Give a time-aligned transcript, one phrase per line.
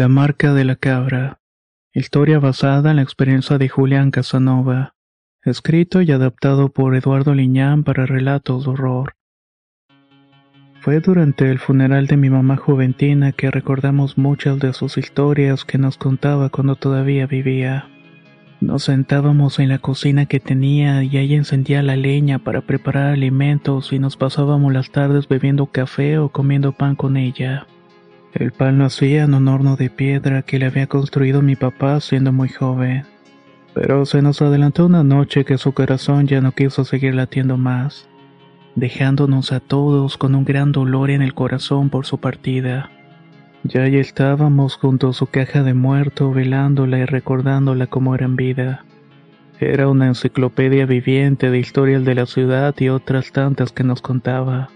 [0.00, 1.40] La marca de la cabra.
[1.92, 4.94] Historia basada en la experiencia de Julián Casanova.
[5.44, 9.12] Escrito y adaptado por Eduardo Liñán para relatos de horror.
[10.80, 15.76] Fue durante el funeral de mi mamá Juventina que recordamos muchas de sus historias que
[15.76, 17.90] nos contaba cuando todavía vivía.
[18.62, 23.92] Nos sentábamos en la cocina que tenía y ella encendía la leña para preparar alimentos
[23.92, 27.66] y nos pasábamos las tardes bebiendo café o comiendo pan con ella.
[28.32, 31.98] El pan lo hacía en un horno de piedra que le había construido mi papá
[32.00, 33.04] siendo muy joven.
[33.74, 38.08] Pero se nos adelantó una noche que su corazón ya no quiso seguir latiendo más,
[38.76, 42.90] dejándonos a todos con un gran dolor en el corazón por su partida.
[43.64, 48.36] Ya ahí estábamos junto a su caja de muerto, velándola y recordándola como era en
[48.36, 48.84] vida.
[49.58, 54.70] Era una enciclopedia viviente de historias de la ciudad y otras tantas que nos contaba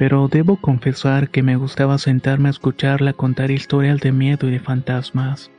[0.00, 4.58] pero debo confesar que me gustaba sentarme a escucharla contar historias de miedo y de
[4.58, 5.50] fantasmas.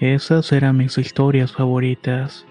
[0.00, 2.46] Esas eran mis historias favoritas.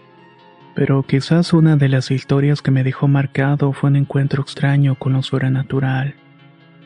[0.75, 5.11] Pero quizás una de las historias que me dejó marcado fue un encuentro extraño con
[5.11, 6.15] lo sobrenatural.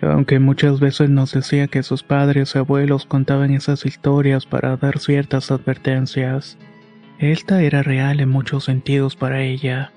[0.01, 4.97] Aunque muchas veces nos decía que sus padres y abuelos contaban esas historias para dar
[4.97, 6.57] ciertas advertencias,
[7.19, 9.91] esta era real en muchos sentidos para ella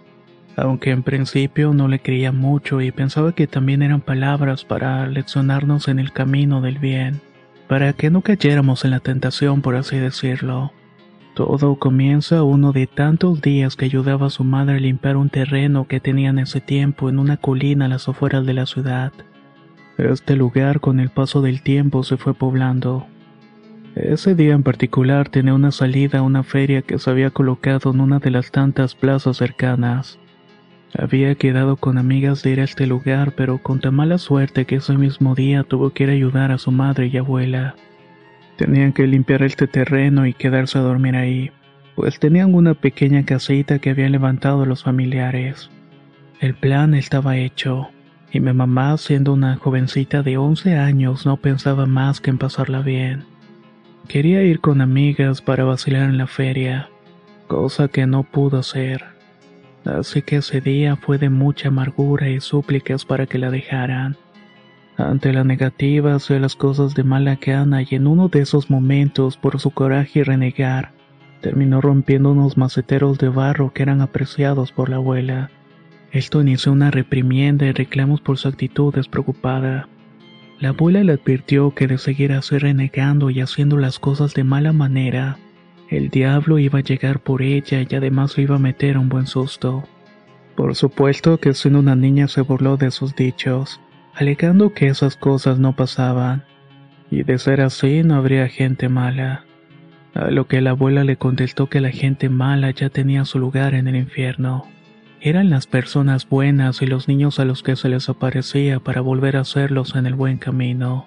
[0.56, 5.88] aunque en principio no le creía mucho y pensaba que también eran palabras para leccionarnos
[5.88, 7.20] en el camino del bien,
[7.68, 10.72] para que no cayéramos en la tentación, por así decirlo.
[11.34, 15.86] Todo comienza uno de tantos días que ayudaba a su madre a limpiar un terreno
[15.86, 19.12] que tenía en ese tiempo en una colina a las afueras de la ciudad.
[19.96, 23.06] Este lugar con el paso del tiempo se fue poblando.
[23.94, 28.00] Ese día en particular tenía una salida a una feria que se había colocado en
[28.00, 30.18] una de las tantas plazas cercanas.
[30.98, 34.76] Había quedado con amigas de ir a este lugar, pero con tan mala suerte que
[34.76, 37.74] ese mismo día tuvo que ir a ayudar a su madre y abuela.
[38.56, 41.50] Tenían que limpiar este terreno y quedarse a dormir ahí,
[41.96, 45.70] pues tenían una pequeña casita que habían levantado los familiares.
[46.40, 47.88] El plan estaba hecho,
[48.30, 52.80] y mi mamá, siendo una jovencita de 11 años, no pensaba más que en pasarla
[52.80, 53.24] bien.
[54.08, 56.90] Quería ir con amigas para vacilar en la feria,
[57.46, 59.11] cosa que no pudo hacer.
[59.84, 64.16] Así que ese día fue de mucha amargura y súplicas para que la dejaran.
[64.96, 69.36] Ante la negativa hacía las cosas de mala gana y en uno de esos momentos,
[69.36, 70.92] por su coraje y renegar,
[71.40, 75.50] terminó rompiendo unos maceteros de barro que eran apreciados por la abuela.
[76.12, 79.88] Esto inició una reprimienda y reclamos por su actitud despreocupada.
[80.60, 84.72] La abuela le advirtió que de seguir así renegando y haciendo las cosas de mala
[84.72, 85.38] manera,
[85.96, 89.26] el diablo iba a llegar por ella y además le iba a meter un buen
[89.26, 89.84] susto.
[90.56, 93.78] Por supuesto que siendo una niña se burló de sus dichos,
[94.14, 96.44] alegando que esas cosas no pasaban,
[97.10, 99.44] y de ser así no habría gente mala.
[100.14, 103.74] A lo que la abuela le contestó que la gente mala ya tenía su lugar
[103.74, 104.66] en el infierno.
[105.20, 109.36] Eran las personas buenas y los niños a los que se les aparecía para volver
[109.36, 111.06] a hacerlos en el buen camino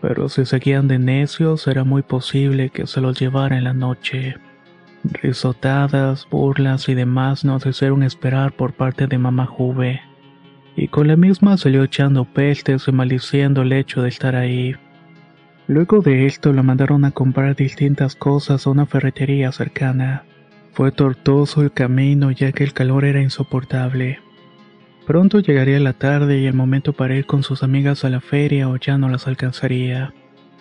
[0.00, 4.36] pero si seguían de necios era muy posible que se los llevara en la noche.
[5.04, 10.00] Risotadas, burlas y demás nos hicieron esperar por parte de mamá Juve,
[10.76, 14.76] y con la misma salió echando pestes y maldiciendo el hecho de estar ahí.
[15.68, 20.24] Luego de esto la mandaron a comprar distintas cosas a una ferretería cercana.
[20.72, 24.20] Fue tortuoso el camino ya que el calor era insoportable.
[25.06, 28.68] Pronto llegaría la tarde y el momento para ir con sus amigas a la feria
[28.68, 30.12] o ya no las alcanzaría.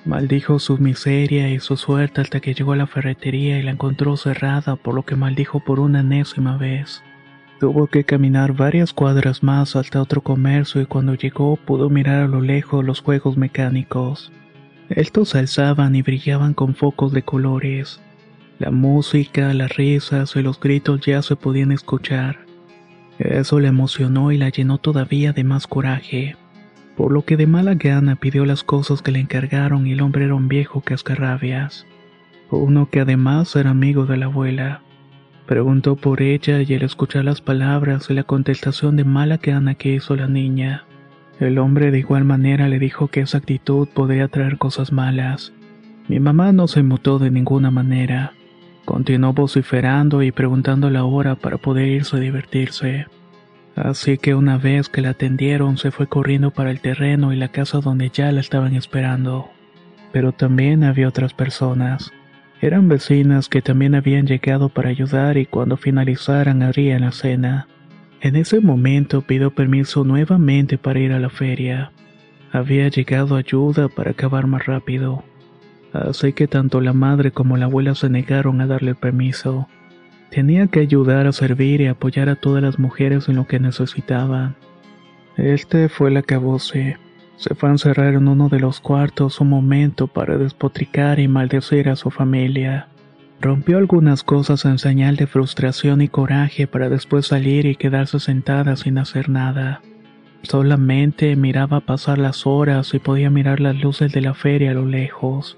[0.06, 4.15] Maldijo su miseria y su suerte hasta que llegó a la ferretería y la encontró
[4.18, 7.01] cerrada, por lo que maldijo por una enésima vez.
[7.59, 12.27] Tuvo que caminar varias cuadras más hasta otro comercio y cuando llegó pudo mirar a
[12.27, 14.31] lo lejos los juegos mecánicos.
[14.89, 18.00] Estos alzaban y brillaban con focos de colores.
[18.59, 22.44] La música, las risas y los gritos ya se podían escuchar.
[23.20, 26.36] Eso le emocionó y la llenó todavía de más coraje.
[26.98, 30.24] por lo que de mala gana pidió las cosas que le encargaron y el hombre
[30.26, 31.86] era un viejo cascarrabias,
[32.50, 34.82] uno que además era amigo de la abuela.
[35.46, 39.94] Preguntó por ella y al escuchar las palabras y la contestación de mala gana que
[39.94, 40.86] hizo la niña,
[41.40, 45.52] el hombre de igual manera le dijo que esa actitud podría traer cosas malas.
[46.08, 48.32] Mi mamá no se mutó de ninguna manera.
[48.86, 53.08] Continuó vociferando y preguntando la hora para poder irse a divertirse.
[53.76, 57.50] Así que una vez que la atendieron se fue corriendo para el terreno y la
[57.50, 59.50] casa donde ya la estaban esperando.
[60.14, 62.14] Pero también había otras personas.
[62.62, 67.68] Eran vecinas que también habían llegado para ayudar y cuando finalizaran harían la cena.
[68.22, 71.92] En ese momento pidió permiso nuevamente para ir a la feria.
[72.52, 75.26] Había llegado ayuda para acabar más rápido.
[75.95, 79.69] Así que tanto la madre como la abuela se negaron a darle permiso.
[80.30, 84.56] Tenía que ayudar a servir y apoyar a todas las mujeres en lo que necesitaban.
[85.38, 86.97] Este fue el acabose.
[87.38, 91.88] Se fue a encerrar en uno de los cuartos un momento para despotricar y maldecir
[91.88, 92.89] a su familia.
[93.39, 98.75] Rompió algunas cosas en señal de frustración y coraje para después salir y quedarse sentada
[98.75, 99.81] sin hacer nada.
[100.42, 104.86] Solamente miraba pasar las horas y podía mirar las luces de la feria a lo
[104.86, 105.57] lejos.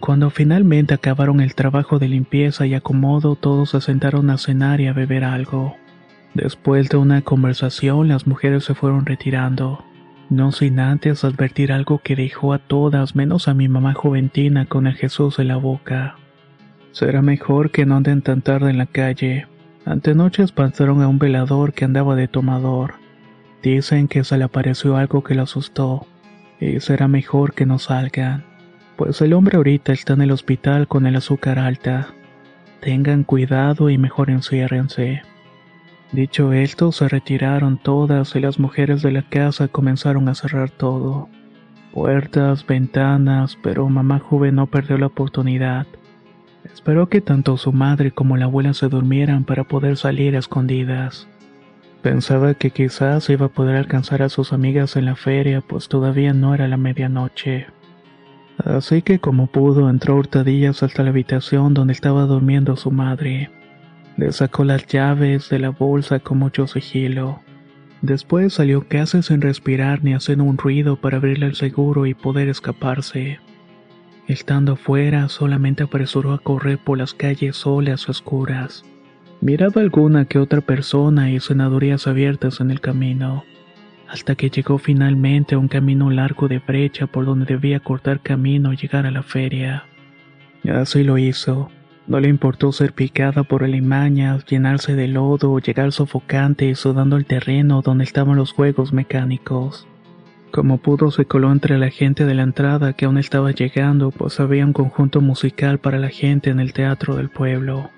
[0.00, 4.86] Cuando finalmente acabaron el trabajo de limpieza y acomodo, todos se sentaron a cenar y
[4.86, 5.76] a beber algo.
[6.34, 9.84] Después de una conversación, las mujeres se fueron retirando,
[10.30, 14.86] no sin antes advertir algo que dejó a todas menos a mi mamá juventina con
[14.86, 16.16] el Jesús en la boca.
[16.92, 19.46] Será mejor que no anden tan tarde en la calle.
[19.84, 22.94] Antenoche espantaron a un velador que andaba de tomador.
[23.62, 26.06] Dicen que se le apareció algo que lo asustó,
[26.60, 28.47] y será mejor que no salgan
[28.98, 32.08] pues el hombre ahorita está en el hospital con el azúcar alta.
[32.80, 35.22] Tengan cuidado y mejor enciérrense.
[36.10, 41.28] Dicho esto, se retiraron todas y las mujeres de la casa comenzaron a cerrar todo.
[41.92, 45.86] Puertas, ventanas, pero mamá joven no perdió la oportunidad.
[46.64, 51.28] Esperó que tanto su madre como la abuela se durmieran para poder salir a escondidas.
[52.02, 56.32] Pensaba que quizás iba a poder alcanzar a sus amigas en la feria, pues todavía
[56.32, 57.68] no era la medianoche.
[58.68, 63.50] Así que como pudo entró hurtadillas hasta la habitación donde estaba durmiendo su madre.
[64.18, 67.40] Le sacó las llaves de la bolsa con mucho sigilo.
[68.02, 72.50] Después salió casi sin respirar ni hacer un ruido para abrirle el seguro y poder
[72.50, 73.40] escaparse.
[74.26, 78.84] Estando fuera, solamente apresuró a correr por las calles solas oscuras.
[79.40, 83.44] Miraba alguna que otra persona y cenadurías abiertas en el camino
[84.08, 88.72] hasta que llegó finalmente a un camino largo de brecha por donde debía cortar camino
[88.72, 89.84] y llegar a la feria.
[90.68, 91.70] Así lo hizo.
[92.06, 96.74] No le importó ser picada por el imaña, llenarse de lodo o llegar sofocante y
[96.74, 99.86] sudando el terreno donde estaban los juegos mecánicos.
[100.50, 104.40] Como pudo se coló entre la gente de la entrada que aún estaba llegando, pues
[104.40, 107.90] había un conjunto musical para la gente en el teatro del pueblo.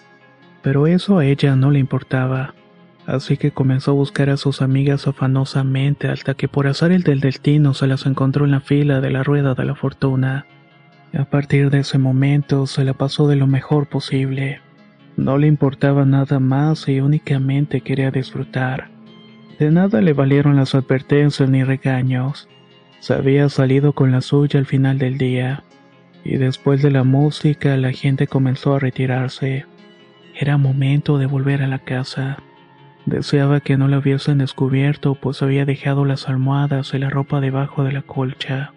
[0.60, 2.54] Pero eso a ella no le importaba
[3.06, 7.20] así que comenzó a buscar a sus amigas afanosamente hasta que por azar el del
[7.20, 10.47] destino se las encontró en la fila de la rueda de la fortuna.
[11.12, 14.61] A partir de ese momento se la pasó de lo mejor posible.
[15.17, 18.91] No le importaba nada más y únicamente quería disfrutar.
[19.58, 22.49] De nada le valieron las advertencias ni regaños.
[23.00, 25.64] Se había salido con la suya al final del día.
[26.25, 29.66] Y después de la música la gente comenzó a retirarse.
[30.38, 32.38] Era momento de volver a la casa.
[33.07, 37.83] Deseaba que no la hubiesen descubierto, pues había dejado las almohadas y la ropa debajo
[37.83, 38.73] de la colcha.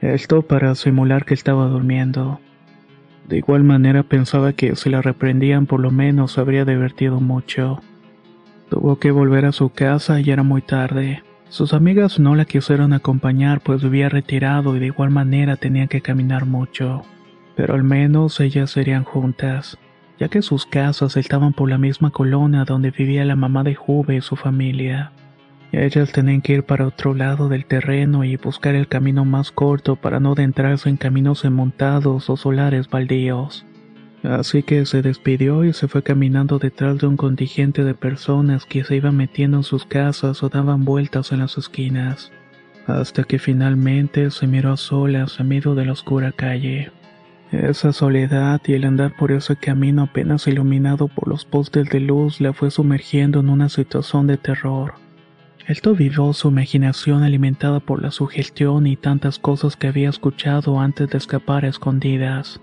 [0.00, 2.40] Esto para simular que estaba durmiendo.
[3.28, 7.80] De igual manera pensaba que si la reprendían por lo menos habría divertido mucho.
[8.70, 11.22] Tuvo que volver a su casa y era muy tarde.
[11.48, 16.00] Sus amigas no la quisieron acompañar pues vivía retirado y de igual manera tenía que
[16.00, 17.02] caminar mucho.
[17.54, 19.78] Pero al menos ellas serían juntas
[20.18, 24.16] ya que sus casas estaban por la misma colonia donde vivía la mamá de Juve
[24.16, 25.12] y su familia.
[25.70, 29.96] Ellas tenían que ir para otro lado del terreno y buscar el camino más corto
[29.96, 33.66] para no adentrarse en caminos enmontados o solares baldíos.
[34.22, 38.82] Así que se despidió y se fue caminando detrás de un contingente de personas que
[38.82, 42.32] se iban metiendo en sus casas o daban vueltas en las esquinas,
[42.86, 46.90] hasta que finalmente se miró a solas en medio de la oscura calle.
[47.50, 52.42] Esa soledad y el andar por ese camino apenas iluminado por los postes de luz
[52.42, 54.94] la fue sumergiendo en una situación de terror.
[55.66, 61.08] Esto vivió su imaginación alimentada por la sugestión y tantas cosas que había escuchado antes
[61.08, 62.60] de escapar a escondidas.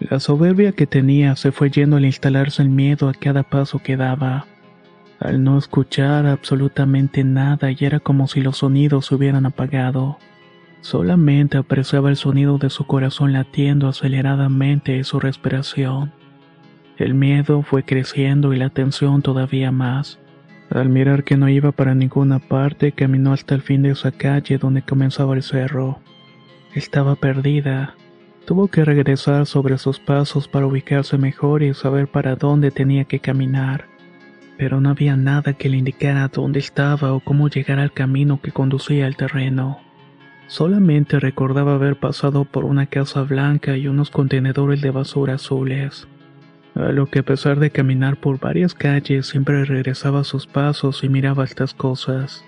[0.00, 3.96] La soberbia que tenía se fue yendo al instalarse el miedo a cada paso que
[3.96, 4.46] daba.
[5.20, 10.18] al no escuchar absolutamente nada y era como si los sonidos se hubieran apagado.
[10.80, 16.12] Solamente apreciaba el sonido de su corazón latiendo aceleradamente y su respiración.
[16.96, 20.18] El miedo fue creciendo y la tensión todavía más.
[20.70, 24.58] Al mirar que no iba para ninguna parte, caminó hasta el fin de esa calle
[24.58, 26.00] donde comenzaba el cerro.
[26.74, 27.94] Estaba perdida.
[28.46, 33.20] Tuvo que regresar sobre sus pasos para ubicarse mejor y saber para dónde tenía que
[33.20, 33.86] caminar
[34.58, 38.50] pero no había nada que le indicara dónde estaba o cómo llegar al camino que
[38.50, 39.78] conducía al terreno.
[40.48, 46.08] Solamente recordaba haber pasado por una casa blanca y unos contenedores de basura azules.
[46.74, 51.04] A lo que a pesar de caminar por varias calles siempre regresaba a sus pasos
[51.04, 52.47] y miraba estas cosas.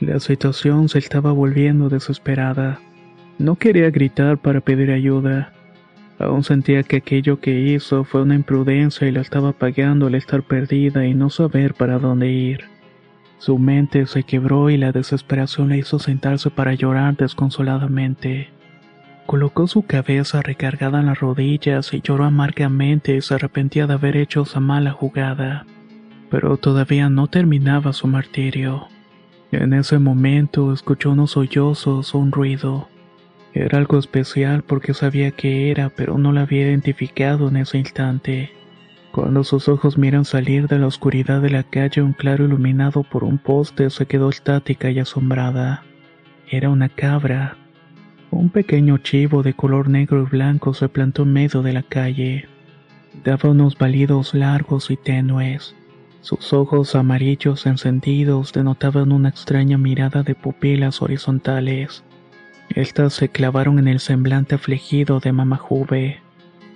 [0.00, 2.80] La situación se estaba volviendo desesperada.
[3.38, 5.52] No quería gritar para pedir ayuda.
[6.18, 10.42] Aún sentía que aquello que hizo fue una imprudencia y la estaba pagando al estar
[10.42, 12.64] perdida y no saber para dónde ir.
[13.36, 18.48] Su mente se quebró y la desesperación le hizo sentarse para llorar desconsoladamente.
[19.26, 24.16] Colocó su cabeza recargada en las rodillas y lloró amargamente y se arrepentía de haber
[24.16, 25.66] hecho esa mala jugada.
[26.30, 28.88] Pero todavía no terminaba su martirio.
[29.52, 32.88] En ese momento escuchó unos sollozos o un ruido.
[33.52, 38.52] Era algo especial porque sabía que era, pero no la había identificado en ese instante.
[39.10, 43.24] Cuando sus ojos miran salir de la oscuridad de la calle un claro iluminado por
[43.24, 45.82] un poste, se quedó estática y asombrada.
[46.48, 47.56] Era una cabra.
[48.30, 52.48] Un pequeño chivo de color negro y blanco se plantó en medio de la calle.
[53.24, 55.74] Daba unos balidos largos y tenues.
[56.20, 62.04] Sus ojos amarillos encendidos denotaban una extraña mirada de pupilas horizontales.
[62.68, 66.20] Estas se clavaron en el semblante afligido de Mamá Juve.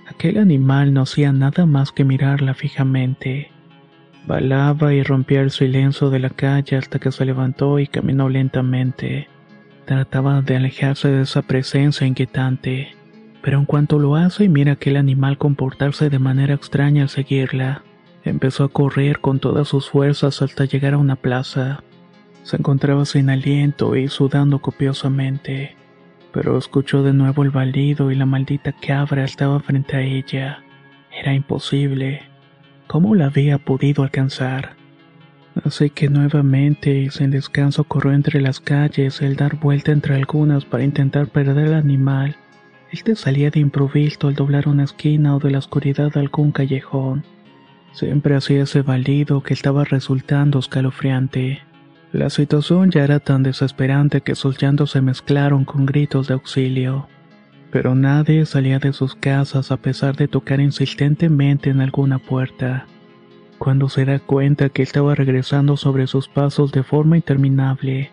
[0.08, 3.50] Aquel animal no hacía nada más que mirarla fijamente.
[4.26, 9.28] Balaba y rompía el silencio de la calle hasta que se levantó y caminó lentamente.
[9.84, 12.96] Trataba de alejarse de esa presencia inquietante,
[13.42, 17.82] pero en cuanto lo hace mira aquel animal comportarse de manera extraña al seguirla,
[18.24, 21.84] Empezó a correr con todas sus fuerzas hasta llegar a una plaza.
[22.42, 25.76] Se encontraba sin aliento y sudando copiosamente,
[26.32, 30.64] pero escuchó de nuevo el balido y la maldita cabra estaba frente a ella.
[31.12, 32.22] Era imposible.
[32.86, 34.76] ¿Cómo la había podido alcanzar?
[35.62, 40.64] Así que nuevamente y sin descanso corrió entre las calles, el dar vuelta entre algunas
[40.64, 42.36] para intentar perder al animal.
[42.90, 47.24] Este salía de improviso al doblar una esquina o de la oscuridad de algún callejón.
[47.94, 51.62] Siempre hacía ese balido que estaba resultando escalofriante.
[52.10, 57.06] La situación ya era tan desesperante que sus llantos se mezclaron con gritos de auxilio.
[57.70, 62.86] Pero nadie salía de sus casas a pesar de tocar insistentemente en alguna puerta.
[63.58, 68.10] Cuando se da cuenta que estaba regresando sobre sus pasos de forma interminable,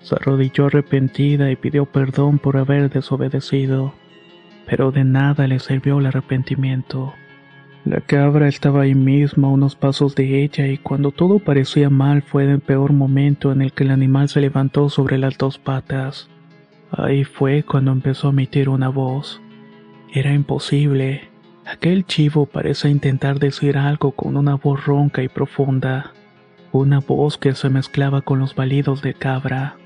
[0.00, 3.92] se arrodilló arrepentida y pidió perdón por haber desobedecido.
[4.66, 7.12] Pero de nada le sirvió el arrepentimiento.
[7.84, 12.22] La cabra estaba ahí mismo a unos pasos de ella y cuando todo parecía mal
[12.22, 16.28] fue el peor momento en el que el animal se levantó sobre las dos patas.
[16.90, 19.40] Ahí fue cuando empezó a emitir una voz.
[20.12, 21.30] Era imposible.
[21.66, 26.12] Aquel chivo parece intentar decir algo con una voz ronca y profunda.
[26.72, 29.76] Una voz que se mezclaba con los balidos de cabra.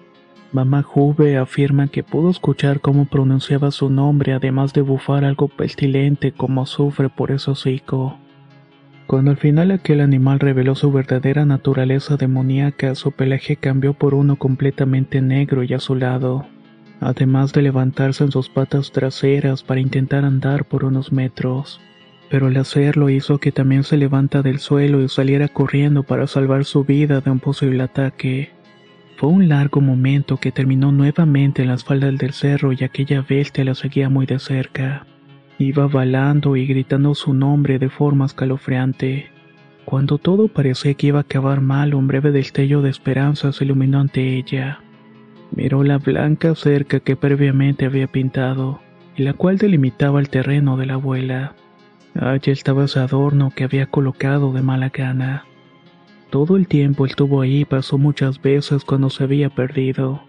[0.52, 6.32] Mamá Juve afirma que pudo escuchar cómo pronunciaba su nombre además de bufar algo pestilente
[6.32, 8.18] como azufre por ese hocico.
[9.06, 14.37] Cuando al final aquel animal reveló su verdadera naturaleza demoníaca, su pelaje cambió por uno
[14.37, 16.47] completamente negro y azulado.
[17.00, 21.80] además de levantarse en sus patas traseras para intentar andar por unos metros.
[22.30, 26.64] Pero al hacerlo hizo que también se levanta del suelo y saliera corriendo para salvar
[26.64, 28.52] su vida de un posible ataque.
[29.16, 33.64] Fue un largo momento que terminó nuevamente en las faldas del cerro y aquella bestia
[33.64, 35.07] la seguía muy de cerca.
[35.59, 39.31] Iba balando y gritando su nombre de forma escalofriante.
[39.85, 44.00] Cuando todo parecía que iba a acabar mal, un breve destello de esperanza se iluminó
[44.00, 44.81] ante ella.
[45.54, 48.81] Miró la blanca cerca que previamente había pintado,
[49.16, 51.54] y la cual delimitaba el terreno de la abuela.
[52.19, 55.45] Allí estaba ese adorno que había colocado de mala gana.
[56.32, 60.22] Todo el tiempo estuvo ahí, pasó muchas veces cuando se había perdido,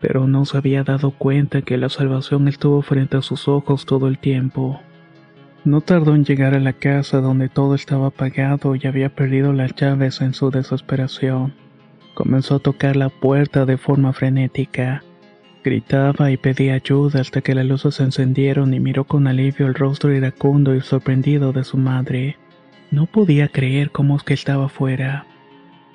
[0.00, 4.08] pero no se había dado cuenta que la salvación estuvo frente a sus ojos todo
[4.08, 4.80] el tiempo.
[5.64, 9.76] No tardó en llegar a la casa donde todo estaba apagado y había perdido las
[9.76, 11.54] llaves en su desesperación.
[12.14, 15.04] Comenzó a tocar la puerta de forma frenética.
[15.62, 19.74] Gritaba y pedía ayuda hasta que las luces se encendieron y miró con alivio el
[19.74, 22.38] rostro iracundo y sorprendido de su madre.
[22.90, 25.28] No podía creer cómo es que estaba fuera.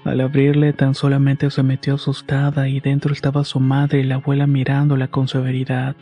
[0.05, 4.47] Al abrirle tan solamente se metió asustada y dentro estaba su madre y la abuela
[4.47, 5.95] mirándola con severidad.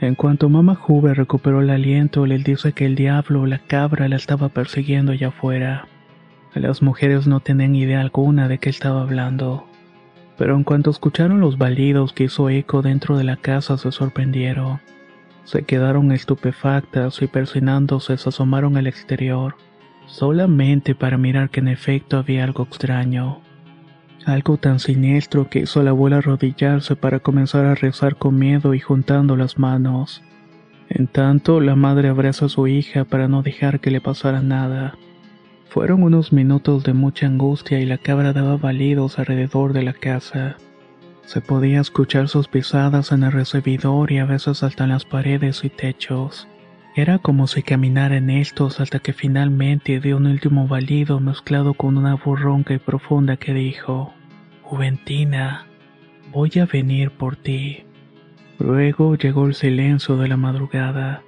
[0.00, 4.08] En cuanto Mamá Juve recuperó el aliento, le dice que el diablo o la cabra
[4.08, 5.86] la estaba persiguiendo allá afuera.
[6.54, 9.66] Las mujeres no tenían idea alguna de qué estaba hablando.
[10.36, 14.80] Pero en cuanto escucharon los balidos que hizo eco dentro de la casa se sorprendieron.
[15.44, 19.56] Se quedaron estupefactas y persinándose se asomaron al exterior,
[20.12, 23.40] solamente para mirar que en efecto había algo extraño.
[24.26, 28.74] Algo tan siniestro que hizo a la abuela arrodillarse para comenzar a rezar con miedo
[28.74, 30.22] y juntando las manos.
[30.90, 34.98] En tanto, la madre abraza a su hija para no dejar que le pasara nada.
[35.70, 40.56] Fueron unos minutos de mucha angustia y la cabra daba balidos alrededor de la casa.
[41.24, 45.70] Se podía escuchar sus pisadas en el recibidor y a veces hasta las paredes y
[45.70, 46.46] techos.
[46.94, 51.96] Era como si caminara en estos hasta que finalmente dio un último balido mezclado con
[51.96, 54.12] una voz ronca y profunda que dijo,
[54.62, 55.66] Juventina,
[56.30, 57.84] voy a venir por ti.
[58.58, 61.22] Luego llegó el silencio de la madrugada,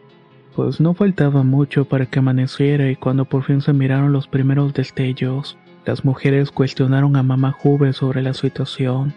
[0.55, 4.75] pues no faltaba mucho para que amaneciera y cuando por fin se miraron los primeros
[4.75, 9.15] destellos, las mujeres cuestionaron a mamá Juve sobre la situación.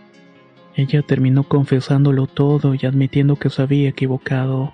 [0.75, 4.71] Ella terminó confesándolo todo y admitiendo que se había equivocado.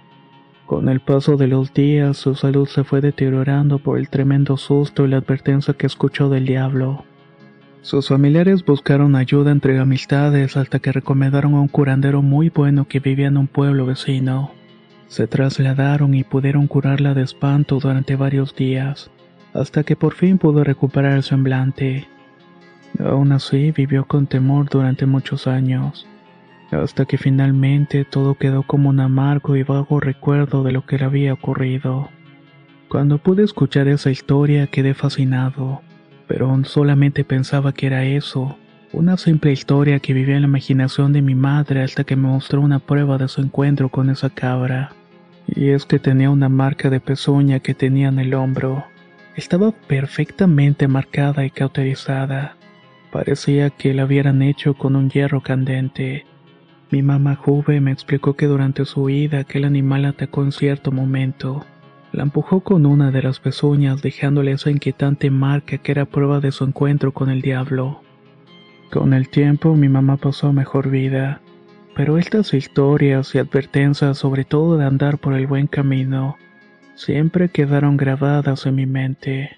[0.74, 5.06] Con el paso de los días, su salud se fue deteriorando por el tremendo susto
[5.06, 7.06] y la advertencia que escuchó del diablo.
[7.84, 13.00] Sus familiares buscaron ayuda entre amistades hasta que recomendaron a un curandero muy bueno que
[13.00, 14.50] vivía en un pueblo vecino.
[15.06, 19.12] Se trasladaron y pudieron curarla de espanto durante varios días,
[19.54, 22.08] hasta que por fin pudo recuperar el semblante.
[22.98, 26.08] Aún así, vivió con temor durante muchos años
[26.82, 31.06] hasta que finalmente todo quedó como un amargo y vago recuerdo de lo que le
[31.06, 32.10] había ocurrido.
[32.90, 35.82] Cuando pude escuchar esa historia quedé fascinado,
[36.28, 38.58] pero solamente pensaba que era eso,
[38.94, 42.62] una simple historia que vivía en la imaginación de mi madre hasta que me mostró
[42.62, 44.92] una prueba de su encuentro con esa cabra.
[45.48, 48.86] Y es que tenía una marca de pezuña que tenía en el hombro.
[49.36, 52.56] Estaba perfectamente marcada y cauterizada.
[53.12, 56.26] Parecía que la hubieran hecho con un hierro candente.
[56.94, 61.66] Mi mamá Juve me explicó que durante su huida aquel animal atacó en cierto momento.
[62.12, 66.52] La empujó con una de las pezuñas dejándole esa inquietante marca que era prueba de
[66.52, 68.04] su encuentro con el diablo.
[68.92, 71.42] Con el tiempo mi mamá pasó mejor vida,
[71.96, 76.38] pero estas historias y advertencias sobre todo de andar por el buen camino
[76.94, 79.58] siempre quedaron grabadas en mi mente.